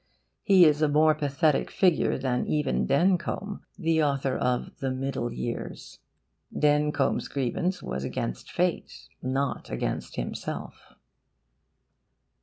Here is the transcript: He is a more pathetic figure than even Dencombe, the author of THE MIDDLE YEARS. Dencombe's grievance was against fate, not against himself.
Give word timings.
He 0.41 0.65
is 0.65 0.81
a 0.81 0.87
more 0.89 1.13
pathetic 1.13 1.69
figure 1.69 2.17
than 2.17 2.47
even 2.47 2.87
Dencombe, 2.87 3.59
the 3.77 4.01
author 4.03 4.35
of 4.35 4.75
THE 4.79 4.89
MIDDLE 4.89 5.31
YEARS. 5.31 5.99
Dencombe's 6.57 7.27
grievance 7.27 7.83
was 7.83 8.03
against 8.03 8.49
fate, 8.51 9.09
not 9.21 9.69
against 9.69 10.15
himself. 10.15 10.95